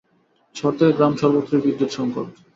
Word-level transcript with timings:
শহর 0.55 0.73
থেকে 0.77 0.95
গ্রাম 0.97 1.13
সর্বত্রই 1.21 1.63
বিদ্যুৎ 1.65 1.91
সংকট। 1.97 2.27